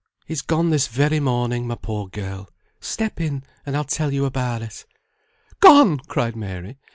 [0.25, 2.49] "He's gone this very morning, my poor girl.
[2.79, 4.83] Step in, and I'll tell you about it."
[5.59, 6.79] "Gone!" cried Mary.